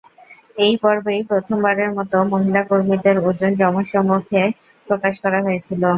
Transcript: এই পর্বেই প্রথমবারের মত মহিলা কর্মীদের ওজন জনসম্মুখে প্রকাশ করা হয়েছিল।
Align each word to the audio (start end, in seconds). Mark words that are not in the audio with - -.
এই 0.57 0.73
পর্বেই 0.83 1.21
প্রথমবারের 1.29 1.89
মত 1.97 2.13
মহিলা 2.31 2.61
কর্মীদের 2.69 3.15
ওজন 3.27 3.51
জনসম্মুখে 3.61 4.41
প্রকাশ 4.87 5.13
করা 5.23 5.39
হয়েছিল। 5.41 5.81